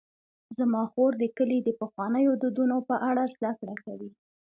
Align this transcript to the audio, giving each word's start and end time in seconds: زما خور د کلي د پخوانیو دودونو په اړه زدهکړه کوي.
زما 0.57 0.83
خور 0.91 1.11
د 1.19 1.23
کلي 1.37 1.59
د 1.63 1.69
پخوانیو 1.81 2.31
دودونو 2.41 2.77
په 2.89 2.95
اړه 3.09 3.23
زدهکړه 3.35 3.75
کوي. 3.85 4.11